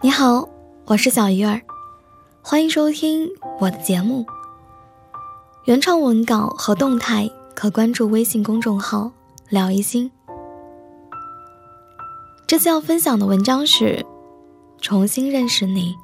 [0.00, 0.48] 你好，
[0.84, 1.60] 我是小鱼儿，
[2.40, 4.24] 欢迎收听我的节目。
[5.64, 9.10] 原创文稿和动态可关注微信公众号
[9.50, 10.08] “聊一心”。
[12.46, 14.06] 这次要分享的文章是：
[14.80, 15.96] 重新认识你，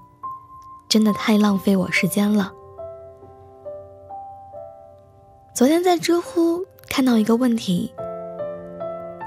[0.88, 2.52] 真的太浪费我时间了。
[5.54, 7.94] 昨天在知乎看到一个问题：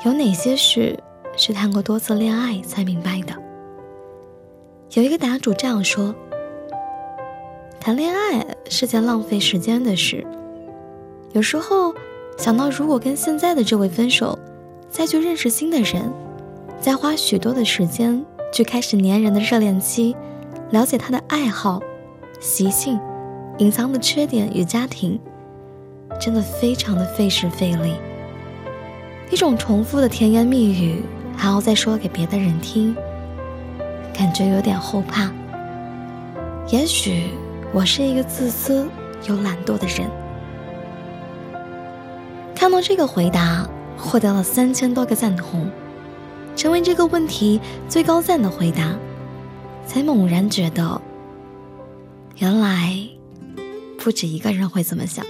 [0.03, 1.01] 有哪些事
[1.37, 3.46] 是谈过多次恋爱才明白的？
[4.97, 6.15] 有一个答主这样说
[7.79, 10.25] ：“谈恋爱是件浪费时间的事。
[11.33, 11.93] 有时候
[12.35, 14.39] 想到，如果跟现在的这位分手，
[14.89, 16.11] 再去认识新的人，
[16.81, 20.15] 再花许多的时间去开始粘人的热恋期，
[20.71, 21.79] 了解他的爱好、
[22.39, 22.99] 习性、
[23.59, 25.19] 隐藏的缺点与家庭，
[26.19, 27.93] 真的非常的费时费力。
[29.29, 31.03] 一种重复的甜言蜜语，
[31.35, 32.97] 还要再说给别的人听。”
[34.17, 35.31] 感觉有点后怕。
[36.69, 37.25] 也许
[37.71, 38.89] 我是一个自私
[39.29, 40.09] 又懒惰的人。
[42.55, 45.69] 看到这个回答，获得了三千多个赞同，
[46.55, 48.97] 成为这个问题最高赞的回答，
[49.85, 50.99] 才猛然觉得，
[52.37, 52.97] 原来
[53.99, 55.23] 不止一个人会这么想。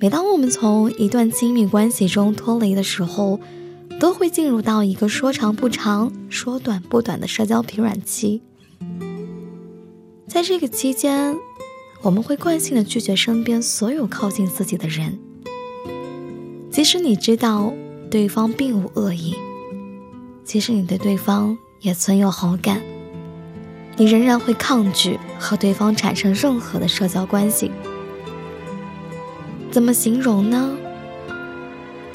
[0.00, 3.38] 每当我们从一段亲密关系中脱离的时候，
[4.02, 8.42] 都会进入到一个说长不长、说短不短的社交疲软期。
[10.26, 11.36] 在这个期间，
[12.00, 15.20] 我们会惯性的拒绝身边所有靠近自己的人，
[16.68, 17.72] 即使你知道
[18.10, 19.36] 对方并无恶意，
[20.42, 22.82] 即使你对对方也存有好感，
[23.96, 27.70] 你仍然会抗拒和对方产生任何的社交关系。
[29.70, 30.76] 怎么形容呢？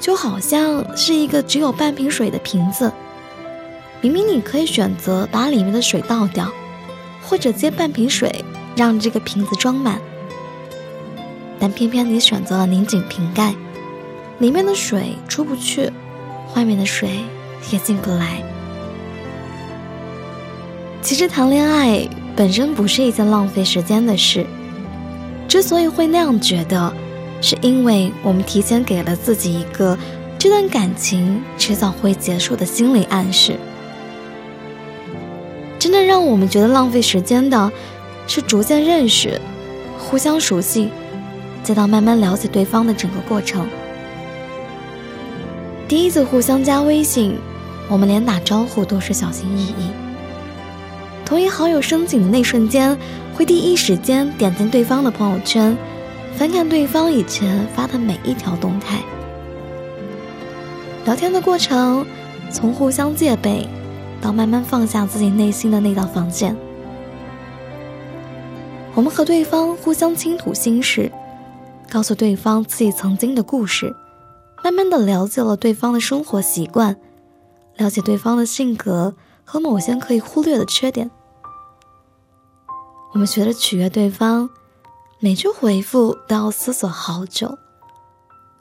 [0.07, 2.89] 就好像是一个只有半瓶水的瓶子，
[3.99, 6.49] 明明你可以选择把里面的水倒掉，
[7.21, 9.99] 或者接半瓶水让这个瓶子装满，
[11.59, 13.53] 但偏偏你选择了拧紧瓶盖，
[14.39, 15.91] 里面的水出不去，
[16.55, 17.09] 外面的水
[17.69, 18.41] 也进不来。
[21.01, 24.45] 其实谈恋爱本身不是一件浪费时间的事，
[25.49, 26.93] 之所以会那样觉得。
[27.41, 29.97] 是因为我们提前给了自己一个
[30.39, 33.55] 这段感情迟早会结束的心理暗示。
[35.79, 37.71] 真的让我们觉得浪费时间的，
[38.27, 39.39] 是逐渐认识、
[39.97, 40.89] 互相熟悉，
[41.63, 43.67] 再到慢慢了解对方的整个过程。
[45.87, 47.37] 第一次互相加微信，
[47.87, 49.91] 我们连打招呼都是小心翼翼。
[51.23, 52.97] 同意好友申请的那瞬间，
[53.35, 55.77] 会第一时间点进对方的朋友圈。
[56.37, 59.01] 翻看对方以前发的每一条动态，
[61.03, 62.05] 聊天的过程
[62.51, 63.67] 从互相戒备，
[64.21, 66.55] 到慢慢放下自己内心的那道防线。
[68.93, 71.11] 我们和对方互相倾吐心事，
[71.89, 73.95] 告诉对方自己曾经的故事，
[74.63, 76.95] 慢慢的了解了对方的生活习惯，
[77.77, 81.09] 了解对方的性格和某些可以忽略的缺点。
[83.13, 84.47] 我们学着取悦对方。
[85.19, 87.57] 每句回复都要思索好久。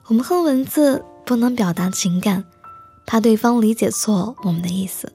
[0.06, 2.46] 我们恨文字不能表达情感，
[3.06, 5.12] 怕对方理解错我们的意思。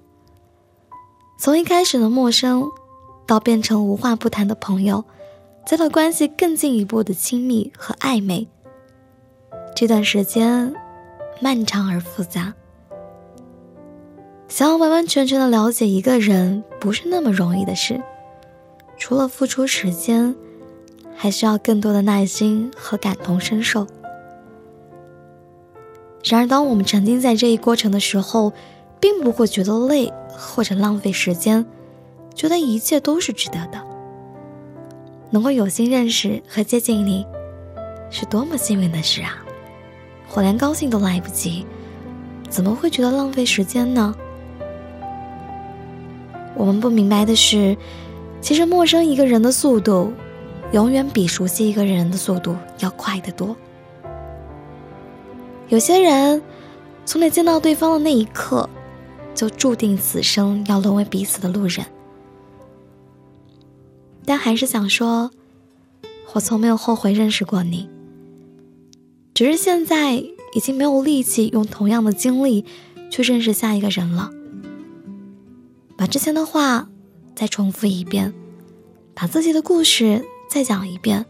[1.39, 2.69] 从一开始的陌生，
[3.25, 5.03] 到变成无话不谈的朋友，
[5.65, 8.47] 再到关系更进一步的亲密和暧昧，
[9.75, 10.71] 这段时间
[11.39, 12.53] 漫长而复杂。
[14.47, 17.99] 想要完完全全的了解一个人，不是那么容易的事。
[18.95, 20.35] 除了付出时间。
[21.21, 23.85] 还需要更多的耐心和感同身受。
[26.23, 28.51] 然而，当我们沉浸在这一过程的时候，
[28.99, 31.63] 并不会觉得累或者浪费时间，
[32.33, 33.79] 觉得一切都是值得的。
[35.29, 37.23] 能够有心认识和接近你，
[38.09, 39.45] 是多么幸运的事啊！
[40.33, 41.67] 我连高兴都来不及，
[42.49, 44.15] 怎么会觉得浪费时间呢？
[46.55, 47.77] 我们不明白的是，
[48.41, 50.11] 其实陌生一个人的速度。
[50.71, 53.55] 永远比熟悉一个人的速度要快得多。
[55.67, 56.41] 有些人，
[57.05, 58.69] 从你见到对方的那一刻，
[59.35, 61.85] 就注定此生要沦为彼此的路人。
[64.25, 65.31] 但还是想说，
[66.33, 67.89] 我从没有后悔认识过你。
[69.33, 72.65] 只是现在已经没有力气用同样的精力
[73.09, 74.29] 去认识下一个人了。
[75.97, 76.87] 把之前的话
[77.35, 78.33] 再重复一遍，
[79.13, 80.25] 把自己的故事。
[80.51, 81.25] 再讲一遍，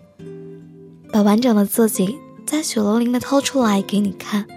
[1.14, 4.48] 把完整的自己再血淋淋的掏出来给你看。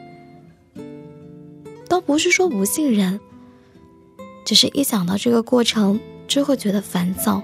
[1.86, 3.20] 倒不是说不信任，
[4.42, 7.42] 只是一想到这个过程就会觉得烦躁，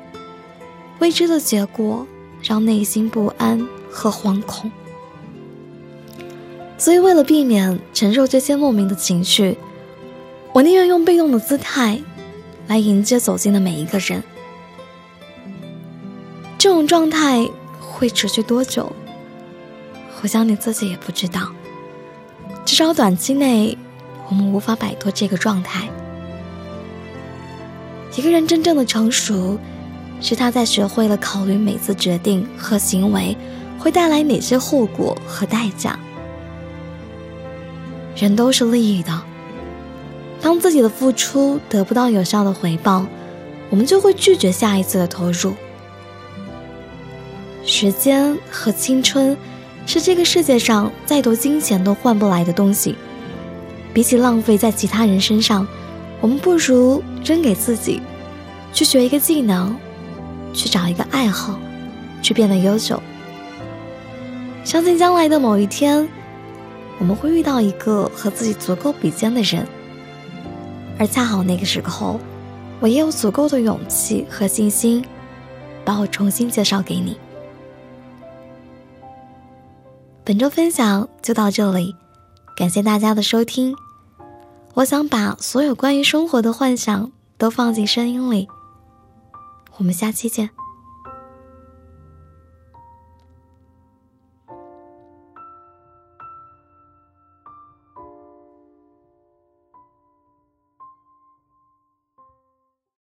[1.00, 2.06] 未知的结果
[2.42, 4.72] 让内心不安和惶恐。
[6.78, 9.58] 所以，为了避免承受这些莫名的情绪，
[10.54, 12.00] 我宁愿用被动的姿态
[12.66, 14.22] 来迎接走进的每一个人。
[16.60, 17.48] 这种状态
[17.80, 18.92] 会持续多久？
[20.20, 21.50] 我想你自己也不知道。
[22.66, 23.78] 至少短期内，
[24.28, 25.88] 我们无法摆脱这个状态。
[28.14, 29.58] 一个人真正的成熟，
[30.20, 33.34] 是他在学会了考虑每次决定和行为
[33.78, 35.98] 会带来哪些后果和代价。
[38.14, 39.22] 人都是利益的。
[40.42, 43.06] 当自己的付出得不到有效的回报，
[43.70, 45.54] 我们就会拒绝下一次的投入。
[47.70, 49.36] 时间和青春，
[49.86, 52.96] 是这个世界上再多金钱都换不来的东西。
[53.94, 55.64] 比起浪费在其他人身上，
[56.20, 58.02] 我们不如扔给自己，
[58.72, 59.76] 去学一个技能，
[60.52, 61.60] 去找一个爱好，
[62.20, 63.00] 去变得优秀。
[64.64, 66.08] 相信将来的某一天。
[66.98, 69.64] 我们会遇到一个和自己足够比肩的人，
[70.98, 72.18] 而恰好那个时候，
[72.80, 75.04] 我也有足够的勇气和信心，
[75.84, 77.16] 把我重新介绍给你。
[80.30, 81.96] 本周分享就到这里，
[82.56, 83.74] 感谢大家的收听。
[84.74, 88.46] 我想把所有关于生活的幻想都放进声音里。
[89.78, 90.50] 我们下期见。